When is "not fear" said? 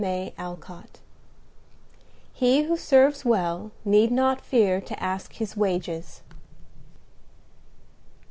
4.11-4.81